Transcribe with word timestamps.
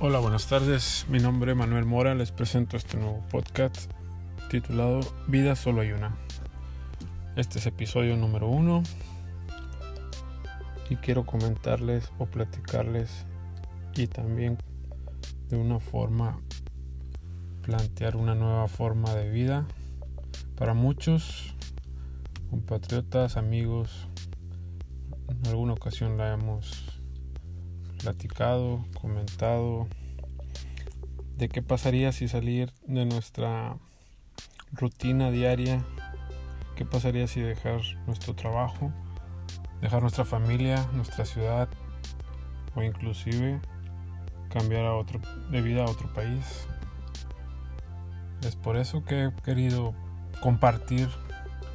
Hola, 0.00 0.20
buenas 0.20 0.46
tardes. 0.46 1.06
Mi 1.08 1.18
nombre 1.18 1.50
es 1.50 1.58
Manuel 1.58 1.84
Mora. 1.84 2.14
Les 2.14 2.30
presento 2.30 2.76
este 2.76 2.96
nuevo 2.96 3.20
podcast 3.32 3.90
titulado 4.48 5.00
Vida 5.26 5.56
solo 5.56 5.80
hay 5.80 5.90
una. 5.90 6.16
Este 7.34 7.58
es 7.58 7.66
episodio 7.66 8.16
número 8.16 8.46
uno 8.46 8.84
y 10.88 10.94
quiero 10.94 11.26
comentarles 11.26 12.12
o 12.20 12.26
platicarles 12.26 13.26
y 13.96 14.06
también 14.06 14.58
de 15.48 15.56
una 15.56 15.80
forma 15.80 16.38
plantear 17.62 18.14
una 18.14 18.36
nueva 18.36 18.68
forma 18.68 19.12
de 19.16 19.28
vida 19.28 19.66
para 20.54 20.74
muchos 20.74 21.56
compatriotas, 22.50 23.36
amigos. 23.36 24.06
En 25.28 25.44
alguna 25.48 25.72
ocasión 25.72 26.16
la 26.16 26.34
hemos 26.34 27.00
platicado, 27.98 28.84
comentado 29.00 29.88
de 31.38 31.48
qué 31.48 31.62
pasaría 31.62 32.10
si 32.10 32.26
salir 32.26 32.72
de 32.88 33.06
nuestra 33.06 33.76
rutina 34.72 35.30
diaria, 35.30 35.84
qué 36.74 36.84
pasaría 36.84 37.28
si 37.28 37.40
dejar 37.40 37.80
nuestro 38.06 38.34
trabajo, 38.34 38.92
dejar 39.80 40.02
nuestra 40.02 40.24
familia, 40.24 40.84
nuestra 40.94 41.24
ciudad 41.24 41.68
o 42.74 42.82
inclusive 42.82 43.60
cambiar 44.50 44.86
a 44.86 44.94
otro, 44.94 45.20
de 45.52 45.62
vida 45.62 45.84
a 45.84 45.88
otro 45.88 46.12
país. 46.12 46.66
Es 48.42 48.56
por 48.56 48.76
eso 48.76 49.04
que 49.04 49.26
he 49.26 49.32
querido 49.44 49.94
compartir 50.42 51.08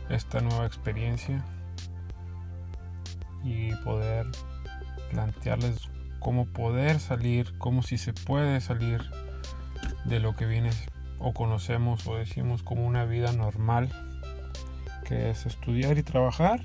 esta 0.09 0.41
nueva 0.41 0.65
experiencia 0.65 1.41
y 3.45 3.73
poder 3.77 4.27
plantearles 5.09 5.89
cómo 6.19 6.47
poder 6.47 6.99
salir, 6.99 7.57
cómo 7.59 7.81
si 7.81 7.97
se 7.97 8.11
puede 8.11 8.59
salir 8.59 9.01
de 10.05 10.19
lo 10.19 10.35
que 10.35 10.45
viene 10.45 10.69
o 11.19 11.33
conocemos 11.33 12.05
o 12.07 12.15
decimos 12.15 12.63
como 12.63 12.85
una 12.85 13.05
vida 13.05 13.31
normal, 13.31 13.89
que 15.05 15.29
es 15.29 15.45
estudiar 15.45 15.97
y 15.97 16.03
trabajar 16.03 16.61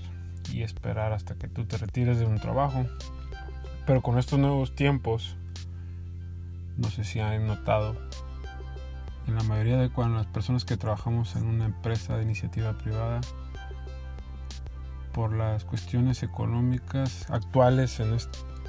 y 0.52 0.62
esperar 0.62 1.12
hasta 1.12 1.34
que 1.34 1.48
tú 1.48 1.64
te 1.64 1.76
retires 1.76 2.18
de 2.18 2.26
un 2.26 2.38
trabajo. 2.38 2.84
Pero 3.86 4.02
con 4.02 4.18
estos 4.18 4.38
nuevos 4.38 4.74
tiempos, 4.74 5.36
no 6.76 6.90
sé 6.90 7.04
si 7.04 7.20
han 7.20 7.46
notado, 7.46 7.96
en 9.26 9.34
la 9.34 9.42
mayoría 9.42 9.76
de 9.76 9.90
cuando 9.90 10.16
las 10.16 10.26
personas 10.26 10.64
que 10.64 10.76
trabajamos 10.76 11.36
en 11.36 11.46
una 11.46 11.66
empresa 11.66 12.16
de 12.16 12.22
iniciativa 12.22 12.76
privada, 12.78 13.20
por 15.12 15.32
las 15.32 15.64
cuestiones 15.64 16.22
económicas 16.22 17.28
actuales 17.30 17.98
en, 18.00 18.16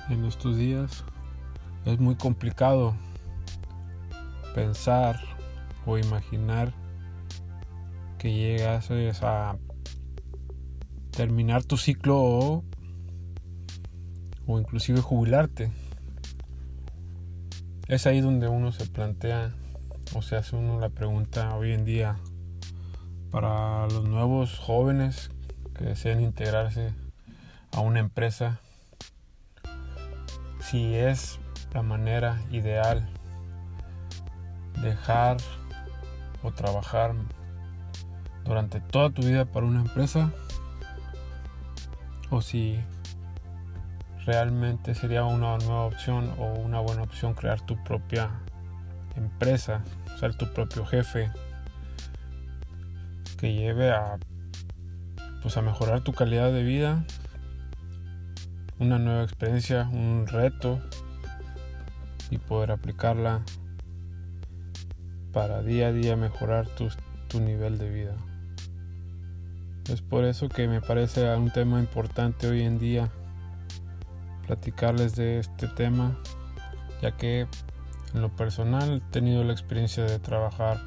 en 0.09 0.25
estos 0.25 0.57
días 0.57 1.03
es 1.85 1.99
muy 1.99 2.15
complicado 2.15 2.95
pensar 4.53 5.19
o 5.85 5.97
imaginar 5.97 6.73
que 8.17 8.33
llegas 8.33 8.89
a 9.23 9.57
terminar 11.11 11.63
tu 11.63 11.77
ciclo 11.77 12.17
o, 12.21 12.63
o 14.45 14.59
inclusive 14.59 15.01
jubilarte. 15.01 15.71
Es 17.87 18.05
ahí 18.05 18.21
donde 18.21 18.47
uno 18.47 18.71
se 18.71 18.85
plantea 18.85 19.53
o 20.15 20.21
se 20.21 20.35
hace 20.35 20.55
uno 20.55 20.79
la 20.79 20.89
pregunta 20.89 21.55
hoy 21.55 21.71
en 21.71 21.85
día 21.85 22.17
para 23.31 23.87
los 23.87 24.03
nuevos 24.03 24.57
jóvenes 24.57 25.29
que 25.75 25.85
desean 25.85 26.21
integrarse 26.21 26.93
a 27.71 27.81
una 27.81 27.99
empresa 27.99 28.59
si 30.59 30.95
es 30.95 31.39
la 31.73 31.83
manera 31.83 32.41
ideal 32.51 33.07
dejar 34.81 35.37
o 36.43 36.51
trabajar 36.51 37.13
durante 38.43 38.79
toda 38.79 39.09
tu 39.09 39.21
vida 39.21 39.45
para 39.45 39.65
una 39.65 39.81
empresa 39.81 40.31
o 42.29 42.41
si 42.41 42.79
realmente 44.25 44.95
sería 44.95 45.23
una 45.23 45.57
nueva 45.57 45.85
opción 45.85 46.33
o 46.37 46.53
una 46.53 46.79
buena 46.79 47.03
opción 47.03 47.33
crear 47.33 47.61
tu 47.61 47.83
propia 47.83 48.29
empresa, 49.15 49.83
ser 50.19 50.35
tu 50.35 50.51
propio 50.53 50.85
jefe 50.85 51.31
que 53.37 53.53
lleve 53.53 53.91
a 53.91 54.17
pues 55.41 55.55
a 55.57 55.61
mejorar 55.61 56.01
tu 56.01 56.11
calidad 56.13 56.51
de 56.51 56.63
vida 56.63 57.03
una 58.79 58.97
nueva 58.97 59.23
experiencia, 59.23 59.89
un 59.91 60.25
reto 60.25 60.79
y 62.29 62.37
poder 62.37 62.71
aplicarla 62.71 63.41
para 65.33 65.61
día 65.61 65.87
a 65.87 65.91
día 65.91 66.15
mejorar 66.15 66.67
tu, 66.67 66.89
tu 67.27 67.39
nivel 67.39 67.77
de 67.77 67.89
vida. 67.89 68.15
Es 69.91 70.01
por 70.01 70.23
eso 70.23 70.49
que 70.49 70.67
me 70.67 70.81
parece 70.81 71.33
un 71.35 71.49
tema 71.51 71.79
importante 71.79 72.47
hoy 72.47 72.61
en 72.61 72.77
día 72.77 73.09
platicarles 74.45 75.15
de 75.15 75.39
este 75.39 75.67
tema, 75.67 76.17
ya 77.01 77.17
que 77.17 77.47
en 78.13 78.21
lo 78.21 78.35
personal 78.35 78.97
he 78.97 79.11
tenido 79.11 79.43
la 79.43 79.51
experiencia 79.51 80.03
de 80.03 80.19
trabajar 80.19 80.79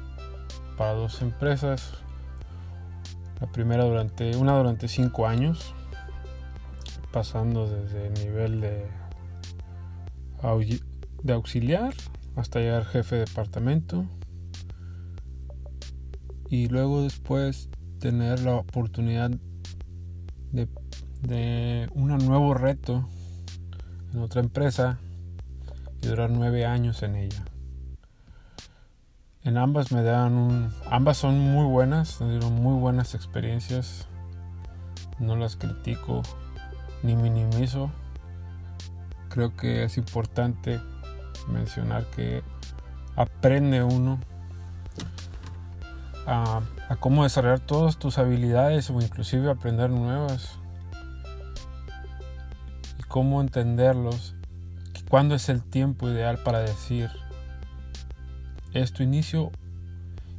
para 0.77 0.93
dos 0.93 1.21
empresas. 1.21 1.93
La 3.41 3.47
primera 3.51 3.83
durante 3.83 4.35
una 4.37 4.57
durante 4.57 4.87
cinco 4.87 5.27
años 5.27 5.73
pasando 7.11 7.67
desde 7.67 8.07
el 8.07 8.13
nivel 8.15 8.61
de, 8.61 8.87
de 11.23 11.33
auxiliar 11.33 11.93
hasta 12.35 12.59
llegar 12.59 12.85
jefe 12.85 13.15
de 13.15 13.25
departamento 13.25 14.05
y 16.53 16.67
luego 16.67 17.01
después 17.01 17.67
tener 17.99 18.41
la 18.41 18.53
oportunidad 18.53 19.31
de, 20.51 20.67
de 21.21 21.89
un 21.95 22.15
nuevo 22.15 22.53
reto 22.53 23.09
en 24.13 24.21
otra 24.21 24.41
empresa 24.41 24.99
y 25.99 26.09
durar 26.09 26.29
nueve 26.29 26.67
años 26.67 27.01
en 27.01 27.15
ella. 27.15 27.43
En 29.41 29.57
ambas 29.57 29.91
me 29.91 30.03
dan 30.03 30.33
un, 30.33 30.71
ambas 30.91 31.17
son 31.17 31.39
muy 31.39 31.65
buenas, 31.65 32.21
me 32.21 32.29
dieron 32.29 32.53
muy 32.53 32.79
buenas 32.79 33.15
experiencias. 33.15 34.07
No 35.17 35.35
las 35.35 35.55
critico, 35.55 36.21
ni 37.01 37.15
minimizo. 37.15 37.89
Creo 39.29 39.57
que 39.57 39.85
es 39.85 39.97
importante 39.97 40.79
mencionar 41.47 42.05
que 42.11 42.43
aprende 43.15 43.81
uno 43.81 44.19
a, 46.25 46.61
cómo 46.99 47.23
desarrollar 47.23 47.59
todas 47.59 47.97
tus 47.97 48.17
habilidades 48.17 48.89
o 48.89 49.01
inclusive 49.01 49.49
aprender 49.49 49.89
nuevas 49.89 50.57
y 52.99 53.03
cómo 53.03 53.41
entenderlos. 53.41 54.35
Cuándo 55.09 55.35
es 55.35 55.49
el 55.49 55.63
tiempo 55.63 56.09
ideal 56.09 56.39
para 56.39 56.59
decir 56.59 57.09
es 58.73 58.93
tu 58.93 59.03
inicio 59.03 59.51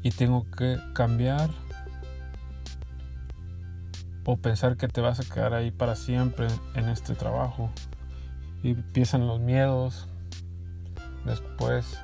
y 0.02 0.10
tengo 0.10 0.50
que 0.50 0.78
cambiar 0.92 1.50
o 4.24 4.36
pensar 4.36 4.76
que 4.76 4.88
te 4.88 5.00
vas 5.00 5.20
a 5.20 5.32
quedar 5.32 5.54
ahí 5.54 5.70
para 5.70 5.96
siempre 5.96 6.48
en 6.74 6.88
este 6.88 7.14
trabajo. 7.14 7.70
Y 8.62 8.70
empiezan 8.70 9.26
los 9.26 9.40
miedos, 9.40 10.08
después 11.24 11.98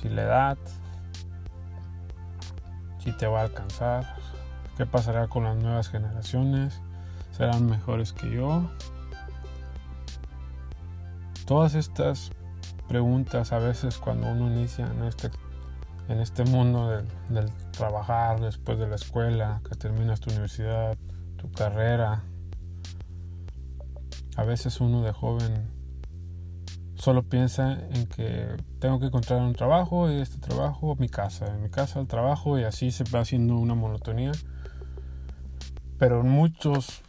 si 0.00 0.08
la 0.08 0.22
edad, 0.22 0.58
si 3.02 3.12
te 3.12 3.26
va 3.26 3.40
a 3.40 3.42
alcanzar, 3.44 4.16
qué 4.76 4.86
pasará 4.86 5.28
con 5.28 5.44
las 5.44 5.56
nuevas 5.56 5.88
generaciones, 5.88 6.80
serán 7.36 7.66
mejores 7.66 8.12
que 8.12 8.30
yo. 8.30 8.70
Todas 11.46 11.74
estas 11.74 12.30
preguntas 12.88 13.52
a 13.52 13.58
veces 13.58 13.98
cuando 13.98 14.30
uno 14.30 14.46
inicia 14.48 14.86
en 14.86 15.04
este, 15.04 15.30
en 16.08 16.20
este 16.20 16.44
mundo 16.44 16.88
del, 16.88 17.08
del 17.28 17.52
trabajar 17.72 18.40
después 18.40 18.78
de 18.78 18.86
la 18.86 18.96
escuela, 18.96 19.60
que 19.68 19.74
terminas 19.74 20.20
tu 20.20 20.30
universidad, 20.30 20.96
tu 21.36 21.50
carrera. 21.50 22.22
A 24.36 24.44
veces 24.44 24.80
uno 24.80 25.02
de 25.02 25.12
joven 25.12 25.81
solo 27.02 27.24
piensa 27.24 27.80
en 27.90 28.06
que 28.06 28.46
tengo 28.78 29.00
que 29.00 29.06
encontrar 29.06 29.40
un 29.40 29.54
trabajo 29.54 30.08
y 30.08 30.20
este 30.20 30.38
trabajo 30.38 30.94
mi 31.00 31.08
casa, 31.08 31.46
mi 31.60 31.68
casa 31.68 31.98
el 31.98 32.06
trabajo 32.06 32.60
y 32.60 32.62
así 32.62 32.92
se 32.92 33.02
va 33.02 33.18
haciendo 33.18 33.56
una 33.56 33.74
monotonía. 33.74 34.30
Pero 35.98 36.22
muchos 36.22 37.02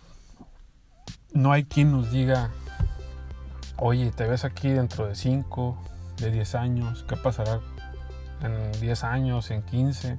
no 1.32 1.52
hay 1.52 1.66
quien 1.66 1.92
nos 1.92 2.12
diga, 2.12 2.50
oye, 3.78 4.10
te 4.10 4.26
ves 4.26 4.46
aquí 4.46 4.70
dentro 4.70 5.06
de 5.06 5.14
5, 5.14 5.78
de 6.18 6.32
10 6.32 6.56
años, 6.56 7.06
¿qué 7.08 7.16
pasará 7.16 7.60
en 8.42 8.72
10 8.82 9.04
años, 9.04 9.52
en 9.52 9.62
15? 9.62 10.18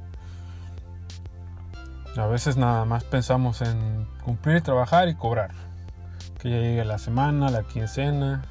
A 2.17 2.27
veces 2.29 2.57
nada 2.57 2.85
más 2.85 3.03
pensamos 3.03 3.61
en 3.61 4.07
cumplir, 4.25 4.63
trabajar 4.63 5.09
y 5.09 5.17
cobrar. 5.17 5.51
Que 6.39 6.51
ya 6.51 6.59
llegue 6.59 6.85
la 6.85 6.99
semana, 6.99 7.51
la 7.51 7.65
quincena. 7.65 8.45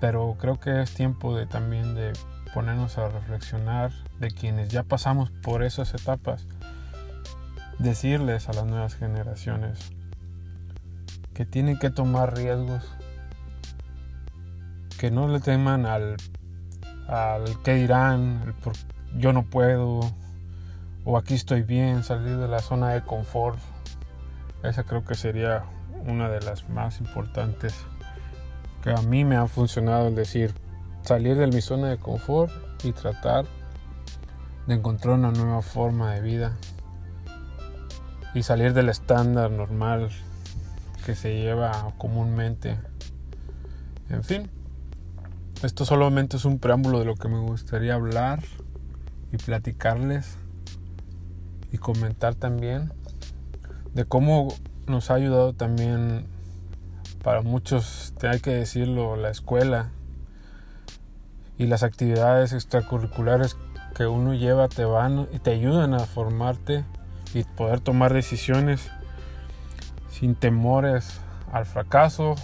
Pero 0.00 0.36
creo 0.40 0.58
que 0.58 0.82
es 0.82 0.94
tiempo 0.94 1.36
de 1.36 1.46
también 1.46 1.94
de 1.94 2.12
ponernos 2.54 2.98
a 2.98 3.08
reflexionar 3.08 3.92
de 4.18 4.30
quienes 4.30 4.70
ya 4.70 4.82
pasamos 4.82 5.30
por 5.30 5.62
esas 5.62 5.94
etapas, 5.94 6.46
decirles 7.78 8.48
a 8.48 8.52
las 8.54 8.66
nuevas 8.66 8.96
generaciones 8.96 9.92
que 11.34 11.44
tienen 11.44 11.78
que 11.78 11.90
tomar 11.90 12.36
riesgos, 12.36 12.84
que 14.98 15.10
no 15.10 15.28
le 15.28 15.40
teman 15.40 15.86
al, 15.86 16.16
al 17.08 17.62
que 17.62 17.74
dirán, 17.74 18.42
el 18.46 18.54
por, 18.54 18.74
yo 19.16 19.32
no 19.32 19.44
puedo, 19.44 20.00
o 21.04 21.16
aquí 21.16 21.34
estoy 21.34 21.62
bien, 21.62 22.04
salir 22.04 22.36
de 22.36 22.48
la 22.48 22.60
zona 22.60 22.90
de 22.90 23.02
confort. 23.02 23.58
Esa 24.62 24.84
creo 24.84 25.04
que 25.04 25.14
sería 25.14 25.64
una 26.06 26.28
de 26.28 26.40
las 26.40 26.68
más 26.68 27.00
importantes 27.00 27.74
que 28.82 28.90
a 28.90 29.02
mí 29.02 29.24
me 29.24 29.36
ha 29.36 29.46
funcionado 29.46 30.08
el 30.08 30.14
decir 30.14 30.54
salir 31.02 31.36
de 31.36 31.46
mi 31.46 31.60
zona 31.60 31.88
de 31.88 31.98
confort 31.98 32.52
y 32.84 32.92
tratar 32.92 33.46
de 34.66 34.74
encontrar 34.74 35.14
una 35.14 35.30
nueva 35.30 35.62
forma 35.62 36.12
de 36.14 36.20
vida 36.20 36.56
y 38.34 38.42
salir 38.42 38.72
del 38.72 38.88
estándar 38.88 39.50
normal 39.50 40.10
que 41.04 41.14
se 41.14 41.34
lleva 41.34 41.92
comúnmente. 41.98 42.78
En 44.08 44.22
fin, 44.22 44.50
esto 45.62 45.84
solamente 45.84 46.36
es 46.36 46.44
un 46.44 46.58
preámbulo 46.58 47.00
de 47.00 47.04
lo 47.04 47.16
que 47.16 47.28
me 47.28 47.40
gustaría 47.40 47.94
hablar 47.94 48.40
y 49.32 49.36
platicarles 49.36 50.36
y 51.72 51.78
comentar 51.78 52.34
también 52.34 52.92
de 53.94 54.04
cómo 54.04 54.48
nos 54.86 55.10
ha 55.10 55.14
ayudado 55.14 55.52
también 55.52 56.26
para 57.22 57.42
muchos, 57.42 58.14
hay 58.22 58.40
que 58.40 58.50
decirlo, 58.50 59.16
la 59.16 59.30
escuela 59.30 59.90
y 61.58 61.66
las 61.66 61.82
actividades 61.82 62.52
extracurriculares 62.52 63.56
que 63.94 64.06
uno 64.06 64.34
lleva 64.34 64.68
te 64.68 64.84
van 64.84 65.28
y 65.32 65.38
te 65.38 65.50
ayudan 65.50 65.94
a 65.94 66.00
formarte 66.00 66.84
y 67.34 67.44
poder 67.44 67.80
tomar 67.80 68.14
decisiones 68.14 68.90
sin 70.10 70.34
temores 70.34 71.20
al 71.52 71.66
fracaso 71.66 72.34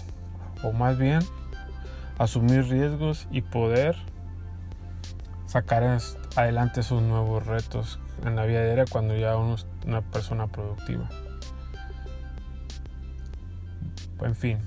o 0.62 0.72
más 0.72 0.98
bien 0.98 1.20
asumir 2.18 2.68
riesgos 2.68 3.26
y 3.30 3.42
poder 3.42 3.96
sacar 5.46 5.98
adelante 6.36 6.80
esos 6.80 7.02
nuevos 7.02 7.46
retos 7.46 7.98
en 8.24 8.36
la 8.36 8.44
vida 8.44 8.64
diaria 8.64 8.84
cuando 8.90 9.16
ya 9.16 9.36
uno 9.36 9.54
es 9.54 9.66
una 9.86 10.02
persona 10.02 10.46
productiva. 10.46 11.08
En 14.20 14.34
fin, 14.34 14.58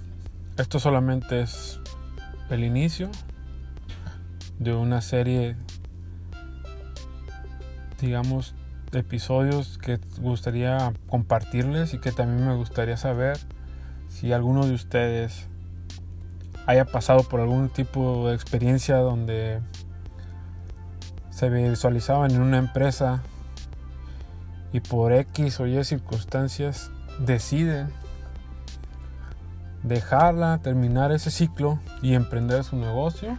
esto 0.57 0.79
solamente 0.79 1.41
es 1.41 1.79
el 2.49 2.63
inicio 2.63 3.09
de 4.59 4.73
una 4.73 5.01
serie, 5.01 5.55
digamos, 7.99 8.53
de 8.91 8.99
episodios 8.99 9.77
que 9.77 9.99
gustaría 10.19 10.93
compartirles 11.07 11.93
y 11.93 11.99
que 11.99 12.11
también 12.11 12.47
me 12.47 12.55
gustaría 12.55 12.97
saber 12.97 13.37
si 14.07 14.33
alguno 14.33 14.65
de 14.65 14.73
ustedes 14.73 15.47
haya 16.65 16.85
pasado 16.85 17.23
por 17.23 17.39
algún 17.39 17.69
tipo 17.69 18.29
de 18.29 18.35
experiencia 18.35 18.97
donde 18.97 19.61
se 21.29 21.49
visualizaban 21.49 22.31
en 22.31 22.41
una 22.41 22.57
empresa 22.57 23.23
y 24.71 24.81
por 24.81 25.13
X 25.13 25.59
o 25.59 25.67
Y 25.67 25.83
circunstancias 25.83 26.91
deciden 27.19 27.87
dejarla, 29.83 30.59
terminar 30.59 31.11
ese 31.11 31.31
ciclo 31.31 31.79
y 32.01 32.13
emprender 32.13 32.63
su 32.63 32.75
negocio. 32.75 33.37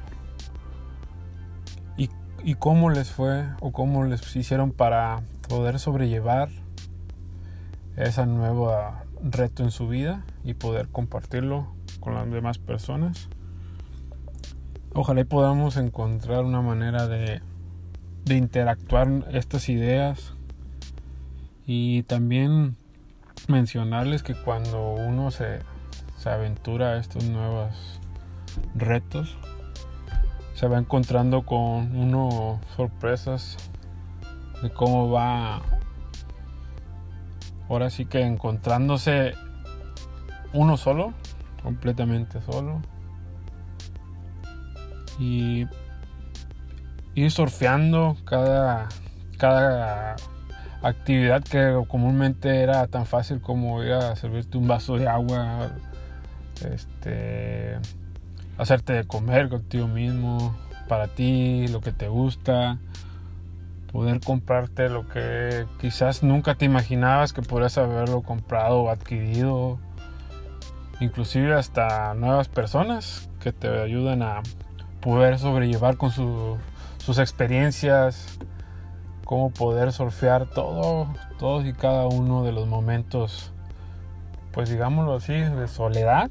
Y, 1.96 2.10
y 2.44 2.54
cómo 2.54 2.90
les 2.90 3.10
fue 3.10 3.46
o 3.60 3.72
cómo 3.72 4.04
les 4.04 4.34
hicieron 4.36 4.72
para 4.72 5.22
poder 5.48 5.78
sobrellevar 5.78 6.48
ese 7.96 8.26
nuevo 8.26 8.72
reto 9.22 9.62
en 9.62 9.70
su 9.70 9.88
vida 9.88 10.24
y 10.44 10.54
poder 10.54 10.88
compartirlo 10.88 11.74
con 12.00 12.14
las 12.14 12.30
demás 12.30 12.58
personas. 12.58 13.28
Ojalá 14.94 15.24
podamos 15.24 15.76
encontrar 15.76 16.44
una 16.44 16.62
manera 16.62 17.06
de 17.06 17.42
de 18.24 18.36
interactuar 18.36 19.26
estas 19.32 19.68
ideas 19.68 20.34
y 21.66 22.02
también 22.04 22.76
mencionarles 23.48 24.22
que 24.22 24.34
cuando 24.34 24.92
uno 24.92 25.30
se, 25.30 25.60
se 26.20 26.28
aventura 26.28 26.90
a 26.90 26.96
estos 26.98 27.24
nuevos 27.24 27.98
retos. 28.74 29.38
Se 30.52 30.68
va 30.68 30.78
encontrando 30.78 31.46
con 31.46 31.96
uno 31.96 32.60
sorpresas 32.76 33.56
de 34.62 34.70
cómo 34.70 35.10
va 35.10 35.62
ahora 37.70 37.88
sí 37.88 38.04
que 38.04 38.20
encontrándose 38.20 39.32
uno 40.52 40.76
solo 40.76 41.14
completamente 41.62 42.42
solo. 42.42 42.82
Y 45.18 45.66
ir 47.14 47.30
surfeando 47.30 48.18
cada, 48.26 48.88
cada 49.38 50.16
actividad 50.82 51.42
que 51.42 51.82
comúnmente 51.88 52.60
era 52.60 52.86
tan 52.88 53.06
fácil 53.06 53.40
como 53.40 53.82
ir 53.82 53.92
a 53.92 54.16
servirte 54.16 54.58
un 54.58 54.68
vaso 54.68 54.96
de 54.96 55.08
agua, 55.08 55.70
este, 56.62 57.78
hacerte 58.58 58.92
de 58.92 59.04
comer 59.04 59.48
contigo 59.48 59.88
mismo, 59.88 60.56
para 60.88 61.08
ti, 61.08 61.68
lo 61.68 61.80
que 61.80 61.92
te 61.92 62.08
gusta, 62.08 62.78
poder 63.92 64.20
comprarte 64.20 64.88
lo 64.88 65.08
que 65.08 65.66
quizás 65.80 66.22
nunca 66.22 66.54
te 66.54 66.64
imaginabas 66.64 67.32
que 67.32 67.42
podrías 67.42 67.78
haberlo 67.78 68.22
comprado 68.22 68.82
o 68.82 68.90
adquirido, 68.90 69.78
inclusive 71.00 71.54
hasta 71.54 72.14
nuevas 72.14 72.48
personas 72.48 73.28
que 73.40 73.52
te 73.52 73.68
ayudan 73.68 74.22
a 74.22 74.42
poder 75.00 75.38
sobrellevar 75.38 75.96
con 75.96 76.10
su 76.10 76.58
sus 77.00 77.18
experiencias, 77.18 78.38
cómo 79.24 79.50
poder 79.50 79.92
surfear 79.92 80.46
todo, 80.46 81.08
todos 81.38 81.66
y 81.66 81.72
cada 81.72 82.06
uno 82.06 82.44
de 82.44 82.52
los 82.52 82.66
momentos, 82.66 83.52
pues 84.52 84.68
digámoslo 84.68 85.14
así, 85.14 85.32
de 85.32 85.68
soledad. 85.68 86.30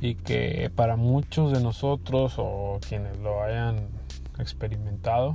Y 0.00 0.14
que 0.14 0.70
para 0.74 0.96
muchos 0.96 1.52
de 1.52 1.60
nosotros 1.60 2.34
o 2.38 2.78
quienes 2.86 3.18
lo 3.18 3.42
hayan 3.42 3.88
experimentado, 4.38 5.34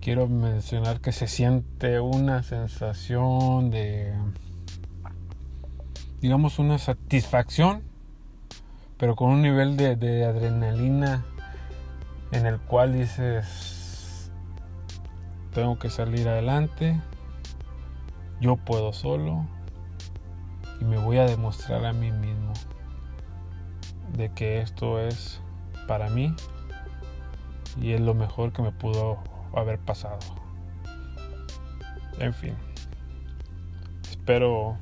quiero 0.00 0.26
mencionar 0.26 1.00
que 1.00 1.12
se 1.12 1.28
siente 1.28 2.00
una 2.00 2.42
sensación 2.42 3.70
de, 3.70 4.12
digamos, 6.20 6.58
una 6.58 6.78
satisfacción, 6.78 7.82
pero 8.96 9.14
con 9.14 9.30
un 9.30 9.42
nivel 9.42 9.76
de, 9.76 9.94
de 9.94 10.24
adrenalina 10.24 11.24
en 12.32 12.46
el 12.46 12.58
cual 12.58 12.92
dices, 12.92 14.32
tengo 15.54 15.78
que 15.78 15.90
salir 15.90 16.28
adelante, 16.28 17.00
yo 18.40 18.56
puedo 18.56 18.92
solo 18.92 19.46
y 20.80 20.84
me 20.84 20.96
voy 20.96 21.18
a 21.18 21.26
demostrar 21.26 21.84
a 21.84 21.92
mí 21.92 22.10
mismo 22.10 22.52
de 24.16 24.32
que 24.32 24.60
esto 24.60 24.98
es 24.98 25.40
para 25.86 26.08
mí 26.08 26.34
y 27.80 27.92
es 27.92 28.00
lo 28.00 28.14
mejor 28.14 28.52
que 28.52 28.62
me 28.62 28.72
pudo 28.72 29.18
haber 29.54 29.78
pasado. 29.78 30.18
En 32.18 32.34
fin, 32.34 32.54
espero 34.10 34.76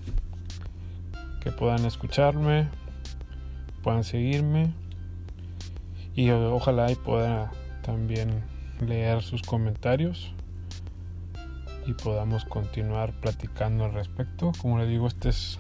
que 1.41 1.51
puedan 1.53 1.85
escucharme, 1.85 2.69
puedan 3.83 4.05
seguirme 4.05 4.73
y 6.15 6.31
ojalá 6.31 6.91
y 6.91 6.95
pueda 6.95 7.51
también 7.83 8.43
leer 8.81 9.23
sus 9.23 9.43
comentarios 9.43 10.35
y 11.89 11.95
podamos 11.95 12.45
continuar 12.45 13.15
platicando 13.15 13.87
al 13.87 13.95
respecto. 13.95 14.53
Como 14.61 14.79
le 14.79 14.87
digo, 14.87 15.07
este 15.07 15.31
es 15.31 15.59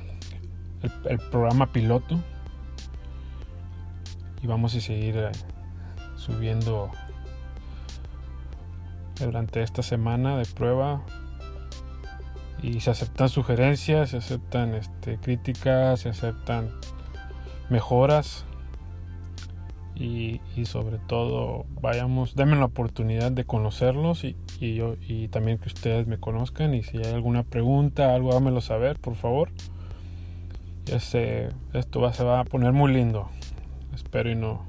el, 1.08 1.18
programa 1.30 1.73
piloto. 1.73 2.20
Y 4.42 4.47
vamos 4.47 4.75
a 4.75 4.80
seguir 4.80 5.16
eh, 5.16 5.32
subiendo 6.16 6.90
durante 9.18 9.62
esta 9.62 9.82
semana 9.82 10.37
de 10.37 10.44
prueba. 10.44 11.00
Y 12.62 12.80
se 12.80 12.90
aceptan 12.90 13.30
sugerencias, 13.30 14.11
se 14.11 14.18
aceptan 14.18 14.75
este, 14.75 15.16
críticas, 15.16 16.00
se 16.00 16.11
aceptan 16.11 16.70
mejoras 17.70 18.44
y, 19.99 20.40
sobre 20.64 20.99
todo 20.99 21.67
vayamos, 21.81 22.37
denme 22.37 22.57
la 22.57 22.67
oportunidad 22.67 23.33
de 23.33 23.45
conocerlos 23.45 24.23
y, 24.23 24.37
y, 24.61 24.75
yo, 24.75 24.95
y 25.00 25.28
también 25.28 25.59
que 25.59 25.69
ustedes 25.69 26.07
me 26.07 26.19
conozcan 26.19 26.75
y 26.75 26.85
si 26.85 26.99
hay 26.99 27.12
alguna 27.12 27.43
pregunta, 27.43 28.14
algo 28.14 28.37
hámelo 28.37 28.61
saber, 28.61 28.99
por 29.00 29.17
favor. 29.17 29.50
Este, 30.87 31.49
esto 31.73 32.00
va, 32.00 32.12
se 32.12 32.23
va 32.23 32.40
a 32.40 32.45
poner 32.45 32.73
muy 32.73 32.93
lindo. 32.93 33.28
Espero 33.93 34.31
y 34.31 34.37
no, 34.37 34.64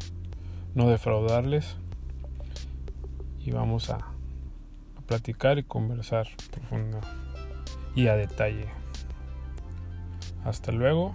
no 0.73 0.89
defraudarles. 0.89 1.77
Y 3.39 3.51
vamos 3.51 3.89
a, 3.89 3.97
a 3.97 5.01
platicar 5.05 5.59
y 5.59 5.63
conversar 5.63 6.27
profundo 6.51 6.99
y 7.95 8.07
a 8.07 8.15
detalle. 8.15 8.65
Hasta 10.43 10.71
luego. 10.71 11.13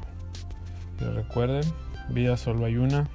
Y 1.01 1.05
recuerden, 1.05 1.65
vida 2.11 2.37
solo 2.37 2.67
hay 2.67 2.77
una. 2.77 3.09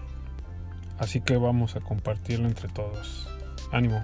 Así 1.00 1.22
que 1.22 1.38
vamos 1.38 1.76
a 1.76 1.80
compartirlo 1.80 2.48
entre 2.48 2.68
todos. 2.70 3.28
Ánimo. 3.72 4.04